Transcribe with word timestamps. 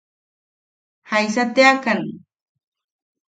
¿Jaisa 1.09 1.43
teakan? 1.55 1.99